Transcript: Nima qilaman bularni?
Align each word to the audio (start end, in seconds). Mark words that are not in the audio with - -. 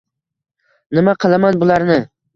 Nima 0.99 1.15
qilaman 1.27 1.63
bularni? 1.65 1.99